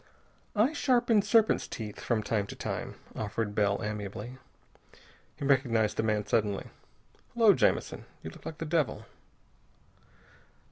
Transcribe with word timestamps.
"I 0.55 0.73
sharpen 0.73 1.21
serpents' 1.21 1.67
teeth 1.67 1.99
from 1.99 2.23
time 2.23 2.47
to 2.47 2.55
time," 2.55 2.95
offered 3.15 3.53
Bell 3.53 3.83
amiably. 3.83 4.39
He 5.35 5.45
recognized 5.45 5.95
the 5.95 6.01
man, 6.01 6.25
suddenly. 6.25 6.71
"Hullo, 7.35 7.53
Jamison, 7.53 8.05
you 8.23 8.31
look 8.31 8.43
like 8.43 8.57
the 8.57 8.65
devil." 8.65 9.05